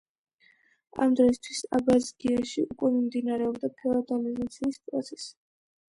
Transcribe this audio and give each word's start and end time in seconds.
ამ 1.05 1.11
დროისთვის 1.19 1.59
აბაზგიაში 1.79 2.65
უკვე 2.71 2.91
მიმდინარეობდა 2.97 3.73
ფეოდალიზაციის 3.83 4.85
პროცესი. 4.89 5.33